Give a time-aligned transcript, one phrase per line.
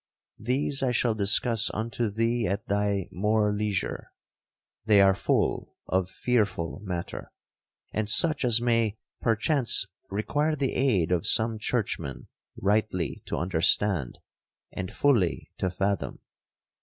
[0.39, 4.11] These I shall discuss unto thee at thy more leisure.
[4.83, 7.31] They are full of fearful matter,
[7.93, 12.29] and such as may perchance require the aid of some churchman
[12.59, 14.17] rightly to understand,
[14.71, 16.17] and fully to fathom.